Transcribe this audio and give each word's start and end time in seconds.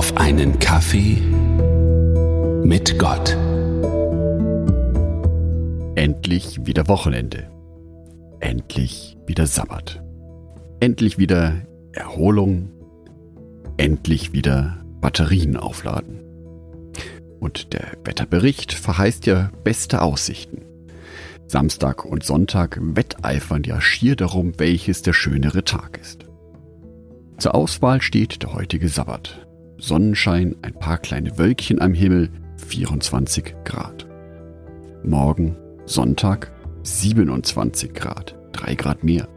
auf 0.00 0.16
einen 0.16 0.58
Kaffee 0.58 1.18
mit 2.64 2.98
Gott. 2.98 3.36
Endlich 5.94 6.64
wieder 6.64 6.88
Wochenende. 6.88 7.50
Endlich 8.40 9.18
wieder 9.26 9.46
Sabbat. 9.46 10.02
Endlich 10.80 11.18
wieder 11.18 11.66
Erholung. 11.92 12.70
Endlich 13.76 14.32
wieder 14.32 14.82
Batterien 15.02 15.58
aufladen. 15.58 16.20
Und 17.38 17.74
der 17.74 17.88
Wetterbericht 18.02 18.72
verheißt 18.72 19.26
ja 19.26 19.50
beste 19.64 20.00
Aussichten. 20.00 20.62
Samstag 21.46 22.06
und 22.06 22.24
Sonntag 22.24 22.78
wetteifern 22.80 23.64
ja 23.64 23.82
schier 23.82 24.16
darum, 24.16 24.54
welches 24.56 25.02
der 25.02 25.12
schönere 25.12 25.62
Tag 25.62 25.98
ist. 26.00 26.24
Zur 27.36 27.54
Auswahl 27.54 28.00
steht 28.00 28.42
der 28.42 28.54
heutige 28.54 28.88
Sabbat. 28.88 29.46
Sonnenschein, 29.80 30.54
ein 30.62 30.74
paar 30.74 30.98
kleine 30.98 31.38
Wölkchen 31.38 31.80
am 31.80 31.94
Himmel, 31.94 32.30
24 32.68 33.54
Grad. 33.64 34.06
Morgen, 35.02 35.56
Sonntag, 35.86 36.52
27 36.82 37.94
Grad, 37.94 38.36
3 38.52 38.74
Grad 38.74 39.04
mehr. 39.04 39.28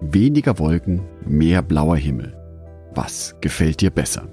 Weniger 0.00 0.58
Wolken, 0.58 1.02
mehr 1.24 1.62
blauer 1.62 1.96
Himmel. 1.96 2.36
Was 2.94 3.36
gefällt 3.40 3.80
dir 3.80 3.90
besser? 3.90 4.28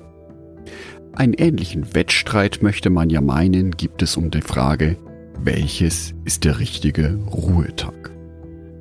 Einen 1.14 1.34
ähnlichen 1.34 1.94
Wettstreit 1.94 2.62
möchte 2.62 2.90
man 2.90 3.10
ja 3.10 3.22
meinen, 3.22 3.72
gibt 3.72 4.02
es 4.02 4.18
um 4.18 4.32
die 4.32 4.42
Frage, 4.42 4.98
welches 5.44 6.14
ist 6.26 6.44
der 6.44 6.60
richtige 6.60 7.16
Ruhetag? 7.32 8.12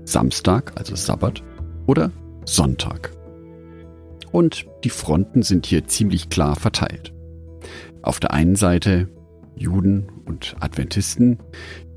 Samstag, 0.05 0.73
also 0.77 0.97
Sabbat, 0.97 1.43
oder 1.87 2.11
Sonntag? 2.45 3.13
Und 4.33 4.67
die 4.85 4.91
Fronten 4.91 5.43
sind 5.43 5.67
hier 5.67 5.87
ziemlich 5.87 6.29
klar 6.29 6.57
verteilt. 6.57 7.13
Auf 8.03 8.21
der 8.21 8.33
einen 8.33 8.57
Seite 8.57 9.09
Juden 9.57 10.07
und 10.25 10.57
Adventisten, 10.61 11.39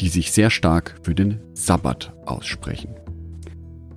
die 0.01 0.09
sich 0.09 0.31
sehr 0.31 0.49
stark 0.49 0.99
für 1.03 1.15
den 1.15 1.39
Sabbat 1.53 2.13
aussprechen. 2.25 2.95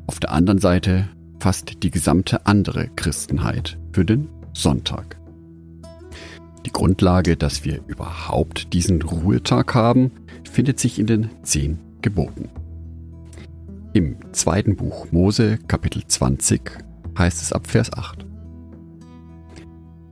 Auf 0.07 0.21
der 0.21 0.31
anderen 0.31 0.61
Seite 0.61 1.09
fast 1.41 1.83
die 1.83 1.91
gesamte 1.91 2.47
andere 2.47 2.89
Christenheit 2.95 3.79
für 3.93 4.05
den 4.05 4.29
Sonntag. 4.53 5.19
Die 6.65 6.73
Grundlage, 6.73 7.37
dass 7.37 7.65
wir 7.65 7.81
überhaupt 7.87 8.73
diesen 8.73 9.03
Ruhetag 9.03 9.75
haben, 9.75 10.13
findet 10.51 10.81
sich 10.81 10.99
in 10.99 11.07
den 11.07 11.31
zehn 11.43 11.79
Geboten. 12.03 12.51
Im 13.93 14.17
zweiten 14.33 14.77
Buch 14.77 15.11
Mose 15.11 15.59
Kapitel 15.69 16.05
20 16.07 16.61
heißt 17.19 17.43
es 17.43 17.53
ab 17.53 17.67
Vers 17.67 17.93
8. 17.93 18.27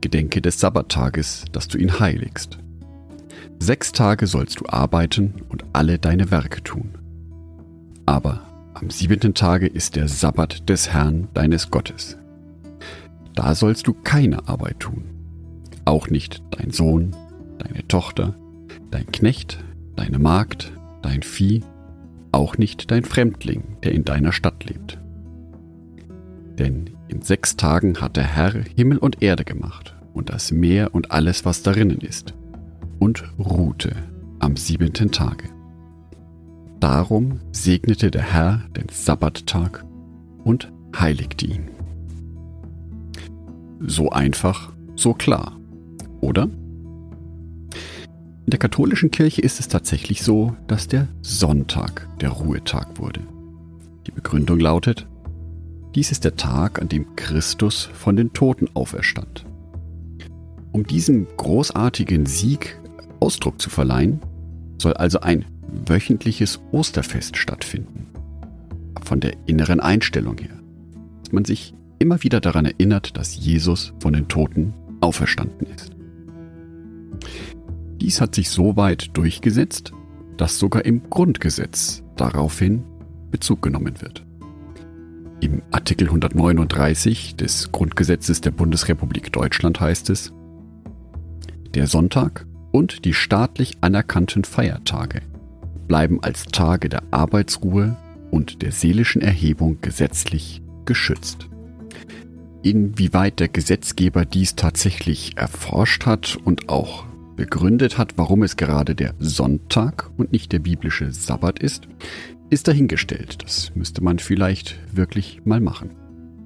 Gedenke 0.01 0.41
des 0.41 0.59
Sabbattages, 0.59 1.45
dass 1.51 1.67
du 1.67 1.77
ihn 1.77 1.99
heiligst. 1.99 2.57
Sechs 3.59 3.91
Tage 3.91 4.27
sollst 4.27 4.59
du 4.59 4.65
arbeiten 4.67 5.41
und 5.49 5.65
alle 5.73 5.97
deine 5.97 6.29
Werke 6.31 6.61
tun. 6.61 6.91
Aber 8.05 8.41
am 8.73 8.89
siebenten 8.89 9.33
Tage 9.33 9.67
ist 9.67 9.95
der 9.95 10.07
Sabbat 10.07 10.69
des 10.69 10.93
Herrn 10.93 11.29
deines 11.33 11.71
Gottes. 11.71 12.17
Da 13.33 13.55
sollst 13.55 13.87
du 13.87 13.93
keine 13.93 14.47
Arbeit 14.47 14.79
tun, 14.79 15.05
auch 15.85 16.09
nicht 16.09 16.43
dein 16.51 16.71
Sohn, 16.71 17.15
deine 17.57 17.87
Tochter, 17.87 18.35
dein 18.91 19.07
Knecht, 19.07 19.63
deine 19.95 20.19
Magd, 20.19 20.71
dein 21.01 21.23
Vieh, 21.23 21.63
auch 22.31 22.57
nicht 22.57 22.91
dein 22.91 23.05
Fremdling, 23.05 23.77
der 23.83 23.93
in 23.93 24.03
deiner 24.03 24.31
Stadt 24.31 24.65
lebt. 24.65 24.99
Denn 26.59 26.89
in 27.07 27.21
sechs 27.21 27.55
Tagen 27.55 28.01
hat 28.01 28.17
der 28.17 28.23
Herr 28.23 28.53
Himmel 28.75 28.97
und 28.97 29.21
Erde 29.21 29.45
gemacht 29.45 29.95
und 30.13 30.29
das 30.29 30.51
Meer 30.51 30.95
und 30.95 31.11
alles, 31.11 31.45
was 31.45 31.61
darinnen 31.61 31.99
ist, 31.99 32.33
und 32.99 33.23
ruhte 33.37 33.95
am 34.39 34.55
siebenten 34.55 35.11
Tage. 35.11 35.49
Darum 36.79 37.39
segnete 37.51 38.11
der 38.11 38.21
Herr 38.21 38.61
den 38.75 38.89
Sabbattag 38.89 39.85
und 40.43 40.71
heiligte 40.97 41.45
ihn. 41.45 41.69
So 43.79 44.09
einfach, 44.09 44.73
so 44.95 45.13
klar, 45.13 45.57
oder? 46.21 46.43
In 46.43 48.51
der 48.51 48.59
katholischen 48.59 49.11
Kirche 49.11 49.41
ist 49.41 49.59
es 49.59 49.67
tatsächlich 49.67 50.21
so, 50.21 50.55
dass 50.67 50.87
der 50.87 51.07
Sonntag 51.21 52.07
der 52.19 52.29
Ruhetag 52.29 52.99
wurde. 52.99 53.21
Die 54.05 54.11
Begründung 54.11 54.59
lautet, 54.59 55.07
dies 55.95 56.11
ist 56.11 56.25
der 56.25 56.35
Tag, 56.35 56.81
an 56.81 56.89
dem 56.89 57.15
Christus 57.15 57.89
von 57.93 58.17
den 58.17 58.33
Toten 58.33 58.69
auferstand. 58.73 59.45
Um 60.73 60.85
diesem 60.85 61.25
großartigen 61.37 62.25
Sieg 62.25 62.77
Ausdruck 63.21 63.61
zu 63.61 63.69
verleihen, 63.69 64.19
soll 64.77 64.93
also 64.93 65.21
ein 65.21 65.45
wöchentliches 65.87 66.59
Osterfest 66.73 67.37
stattfinden. 67.37 68.07
Von 69.03 69.21
der 69.21 69.33
inneren 69.45 69.79
Einstellung 69.79 70.37
her, 70.37 70.59
dass 71.23 71.31
man 71.31 71.45
sich 71.45 71.73
immer 71.99 72.21
wieder 72.23 72.41
daran 72.41 72.65
erinnert, 72.65 73.15
dass 73.15 73.37
Jesus 73.37 73.93
von 73.99 74.13
den 74.13 74.27
Toten 74.27 74.73
auferstanden 74.99 75.67
ist. 75.73 75.91
Dies 78.01 78.19
hat 78.19 78.35
sich 78.35 78.49
so 78.49 78.75
weit 78.75 79.15
durchgesetzt, 79.15 79.93
dass 80.35 80.59
sogar 80.59 80.83
im 80.83 81.09
Grundgesetz 81.09 82.03
daraufhin 82.17 82.83
Bezug 83.31 83.61
genommen 83.61 84.01
wird. 84.01 84.24
Im 85.41 85.61
Artikel 85.71 86.07
139 86.07 87.35
des 87.35 87.71
Grundgesetzes 87.71 88.41
der 88.41 88.51
Bundesrepublik 88.51 89.33
Deutschland 89.33 89.79
heißt 89.79 90.09
es, 90.09 90.33
der 91.73 91.87
Sonntag 91.87 92.45
und 92.71 93.05
die 93.05 93.13
staatlich 93.13 93.77
anerkannten 93.81 94.45
Feiertage 94.45 95.21
bleiben 95.87 96.23
als 96.23 96.45
Tage 96.45 96.89
der 96.89 97.03
Arbeitsruhe 97.11 97.97
und 98.31 98.61
der 98.61 98.71
seelischen 98.71 99.21
Erhebung 99.21 99.79
gesetzlich 99.81 100.61
geschützt. 100.85 101.49
Inwieweit 102.63 103.39
der 103.39 103.49
Gesetzgeber 103.49 104.25
dies 104.25 104.55
tatsächlich 104.55 105.37
erforscht 105.37 106.05
hat 106.05 106.37
und 106.43 106.69
auch 106.69 107.05
begründet 107.35 107.97
hat, 107.97 108.17
warum 108.17 108.43
es 108.43 108.55
gerade 108.55 108.95
der 108.95 109.13
Sonntag 109.19 110.09
und 110.17 110.31
nicht 110.31 110.51
der 110.51 110.59
biblische 110.59 111.11
Sabbat 111.11 111.59
ist, 111.59 111.87
ist 112.49 112.67
dahingestellt. 112.67 113.43
Das 113.43 113.71
müsste 113.75 114.03
man 114.03 114.19
vielleicht 114.19 114.79
wirklich 114.95 115.41
mal 115.45 115.59
machen. 115.59 115.91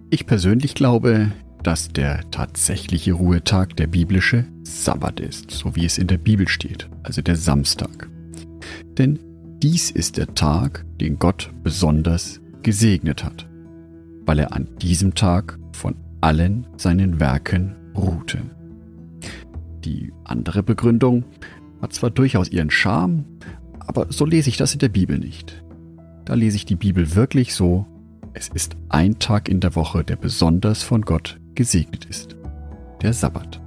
Ich 0.10 0.26
persönlich 0.26 0.76
glaube, 0.76 1.32
dass 1.64 1.90
der 1.90 2.30
tatsächliche 2.32 3.14
Ruhetag 3.14 3.76
der 3.76 3.88
biblische 3.88 4.46
Sabbat 4.64 5.20
ist, 5.20 5.52
so 5.52 5.76
wie 5.76 5.86
es 5.86 5.98
in 5.98 6.08
der 6.08 6.18
Bibel 6.18 6.48
steht, 6.48 6.90
also 7.04 7.22
der 7.22 7.36
Samstag. 7.36 8.10
Denn 8.98 9.20
dies 9.62 9.92
ist 9.92 10.18
der 10.18 10.34
Tag, 10.36 10.86
den 11.02 11.20
Gott 11.20 11.52
besonders 11.64 12.40
gesegnet 12.64 13.24
hat, 13.24 13.48
weil 14.26 14.40
er 14.40 14.54
an 14.54 14.68
diesem 14.82 15.16
Tag 15.16 15.60
von 15.74 15.96
allen 16.22 16.66
seinen 16.78 17.20
Werken 17.20 17.76
ruhte. 17.96 18.40
Die 19.84 20.14
andere 20.24 20.64
Begründung 20.64 21.26
hat 21.82 21.94
zwar 21.94 22.10
durchaus 22.10 22.50
ihren 22.50 22.72
Charme, 22.72 23.26
aber 23.80 24.08
so 24.10 24.26
lese 24.26 24.50
ich 24.50 24.58
das 24.58 24.74
in 24.74 24.80
der 24.80 24.90
Bibel 24.90 25.18
nicht. 25.18 25.64
Da 26.30 26.36
lese 26.36 26.58
ich 26.58 26.66
die 26.66 26.76
Bibel 26.76 27.16
wirklich 27.16 27.56
so, 27.56 27.88
es 28.36 28.50
ist 28.50 28.78
ein 28.90 29.18
Tag 29.18 29.50
in 29.50 29.62
der 29.62 29.74
Woche, 29.74 30.04
der 30.04 30.16
besonders 30.16 30.84
von 30.84 31.02
Gott 31.02 31.40
gesegnet 31.56 32.06
ist. 32.06 32.36
Der 33.02 33.14
Sabbat. 33.14 33.60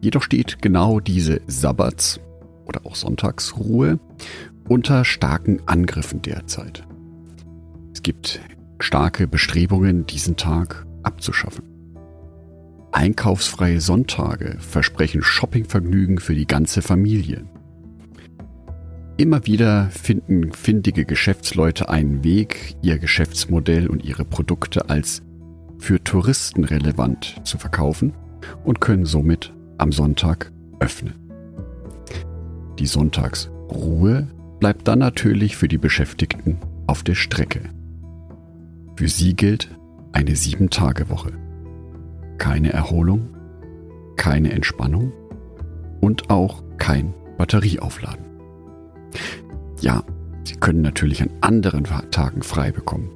Jedoch 0.00 0.24
steht 0.24 0.60
genau 0.60 0.98
diese 0.98 1.40
Sabbats- 1.46 2.18
oder 2.66 2.84
auch 2.84 2.96
Sonntagsruhe 2.96 4.00
unter 4.68 5.04
starken 5.04 5.60
Angriffen 5.66 6.20
derzeit. 6.20 6.84
Es 7.92 8.02
gibt 8.02 8.40
starke 8.80 9.28
Bestrebungen, 9.28 10.04
diesen 10.04 10.34
Tag 10.34 10.84
abzuschaffen. 11.04 11.62
Einkaufsfreie 12.90 13.80
Sonntage 13.80 14.56
versprechen 14.58 15.22
Shoppingvergnügen 15.22 16.18
für 16.18 16.34
die 16.34 16.48
ganze 16.48 16.82
Familie. 16.82 17.44
Immer 19.16 19.46
wieder 19.46 19.90
finden 19.90 20.52
findige 20.52 21.04
Geschäftsleute 21.04 21.88
einen 21.88 22.24
Weg, 22.24 22.74
ihr 22.82 22.98
Geschäftsmodell 22.98 23.86
und 23.86 24.04
ihre 24.04 24.24
Produkte 24.24 24.90
als 24.90 25.22
für 25.78 26.02
Touristen 26.02 26.64
relevant 26.64 27.40
zu 27.44 27.58
verkaufen 27.58 28.12
und 28.64 28.80
können 28.80 29.04
somit 29.04 29.52
am 29.78 29.92
Sonntag 29.92 30.52
öffnen. 30.80 31.14
Die 32.78 32.86
Sonntagsruhe 32.86 34.28
bleibt 34.58 34.88
dann 34.88 34.98
natürlich 34.98 35.56
für 35.56 35.68
die 35.68 35.78
Beschäftigten 35.78 36.58
auf 36.86 37.02
der 37.02 37.14
Strecke. 37.14 37.60
Für 38.96 39.08
sie 39.08 39.34
gilt 39.34 39.70
eine 40.12 40.34
Sieben-Tage-Woche 40.34 41.32
keine 42.38 42.72
Erholung, 42.72 43.28
keine 44.16 44.52
Entspannung 44.52 45.12
und 46.00 46.30
auch 46.30 46.62
kein 46.78 47.14
Batterieaufladen. 47.38 48.33
Ja, 49.80 50.02
Sie 50.44 50.56
können 50.56 50.82
natürlich 50.82 51.22
an 51.22 51.30
anderen 51.40 51.84
Tagen 52.10 52.42
frei 52.42 52.70
bekommen, 52.70 53.10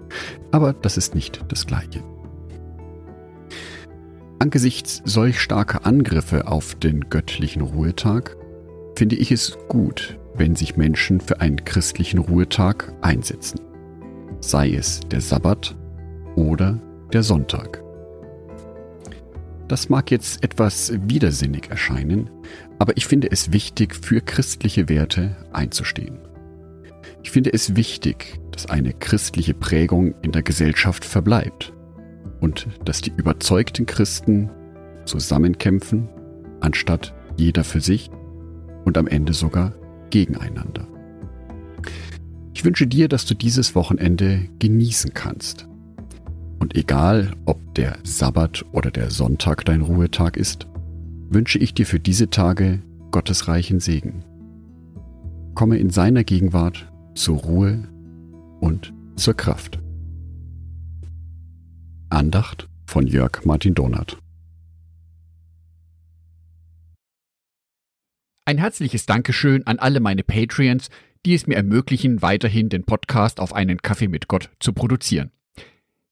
aber 0.51 0.73
das 0.73 0.97
ist 0.97 1.15
nicht 1.15 1.45
das 1.49 1.67
Gleiche. 1.67 2.03
Angesichts 4.39 5.03
solch 5.05 5.41
starker 5.41 5.85
Angriffe 5.85 6.47
auf 6.47 6.75
den 6.77 7.11
göttlichen 7.11 7.61
Ruhetag 7.61 8.37
finde 8.97 9.17
ich 9.17 9.31
es 9.31 9.59
gut, 9.69 10.19
wenn 10.35 10.57
sich 10.57 10.77
Menschen 10.77 11.21
für 11.21 11.41
einen 11.41 11.65
christlichen 11.65 12.19
Ruhetag 12.19 12.95
einsetzen. 13.03 13.61
Sei 14.41 14.73
es 14.73 15.01
der 15.11 15.21
Sabbat 15.21 15.77
oder 16.37 16.81
der 17.13 17.23
Sonntag. 17.25 17.83
Das 19.69 19.91
mag 19.91 20.11
jetzt 20.11 20.43
etwas 20.43 20.93
widersinnig 21.07 21.71
erscheinen, 21.71 22.31
aber 22.79 22.97
ich 22.97 23.07
finde 23.07 23.31
es 23.31 23.53
wichtig, 23.53 23.95
für 23.95 24.23
christliche 24.23 24.89
Werte 24.89 25.37
einzustehen. 25.53 26.19
Ich 27.23 27.31
finde 27.31 27.53
es 27.53 27.77
wichtig, 27.77 28.41
dass 28.51 28.67
eine 28.67 28.95
christliche 28.95 29.53
Prägung 29.53 30.15
in 30.23 30.33
der 30.33 30.43
Gesellschaft 30.43 31.05
verbleibt 31.05 31.75
und 32.41 32.67
dass 32.85 33.03
die 33.03 33.13
überzeugten 33.15 33.85
Christen 33.85 34.51
zusammenkämpfen, 35.05 36.09
anstatt 36.61 37.15
jeder 37.37 37.63
für 37.63 37.81
sich 37.81 38.11
und 38.85 38.97
am 38.97 39.07
Ende 39.07 39.35
sogar 39.35 39.75
gegeneinander. 40.09 40.89
Ich 42.55 42.65
wünsche 42.65 42.87
dir, 42.87 43.09
dass 43.09 43.27
du 43.27 43.35
dieses 43.35 43.75
Wochenende 43.75 44.49
genießen 44.59 45.13
kannst. 45.13 45.69
Und 46.59 46.75
egal, 46.75 47.35
ob 47.45 47.75
der 47.75 47.99
Sabbat 48.03 48.65
oder 48.73 48.91
der 48.91 49.11
Sonntag 49.11 49.65
dein 49.65 49.83
Ruhetag 49.83 50.37
ist, 50.37 50.67
wünsche 51.31 51.59
ich 51.59 51.75
dir 51.75 51.87
für 51.87 52.01
diese 52.01 52.31
Tage 52.31 52.83
Gottes 53.11 53.49
reichen 53.49 53.81
Segen. 53.81 54.25
Komme 55.55 55.79
in 55.79 55.91
seiner 55.91 56.25
Gegenwart 56.25 56.91
zur 57.15 57.39
Ruhe 57.39 57.89
und 58.61 58.93
zur 59.17 59.35
Kraft. 59.35 59.79
Andacht 62.11 62.69
von 62.87 63.07
Jörg 63.07 63.45
Martin 63.45 63.75
Donath. 63.75 64.19
Ein 68.47 68.59
herzliches 68.59 69.05
Dankeschön 69.05 69.67
an 69.67 69.79
alle 69.79 70.01
meine 70.01 70.25
Patreons, 70.25 70.89
die 71.27 71.35
es 71.35 71.47
mir 71.47 71.57
ermöglichen, 71.57 72.23
weiterhin 72.23 72.71
den 72.71 72.85
Podcast 72.85 73.41
auf 73.41 73.53
einen 73.53 73.83
Kaffee 73.83 74.09
mit 74.09 74.27
Gott 74.27 74.51
zu 74.59 74.73
produzieren. 74.73 75.31